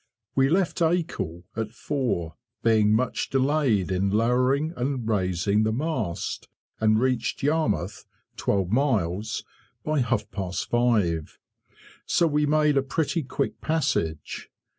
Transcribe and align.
We 0.33 0.49
left 0.49 0.79
Acle 0.81 1.43
at 1.55 1.69
four, 1.71 2.35
being 2.63 2.91
much 2.95 3.29
delayed 3.29 3.91
in 3.91 4.09
lowering 4.09 4.73
and 4.75 5.07
raising 5.07 5.61
the 5.61 5.71
mast, 5.71 6.47
and 6.79 6.99
reached 6.99 7.43
Yarmouth 7.43 8.05
(12 8.35 8.71
miles) 8.71 9.43
by 9.83 9.99
half 9.99 10.31
past 10.31 10.67
five; 10.71 11.37
so 12.07 12.25
we 12.25 12.47
made 12.47 12.77
a 12.77 12.81
pretty 12.81 13.21
quick 13.21 13.61
passage. 13.61 14.49